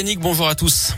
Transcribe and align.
Bonjour 0.00 0.46
à 0.46 0.54
tous. 0.54 0.94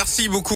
Merci 0.00 0.30
beaucoup. 0.30 0.40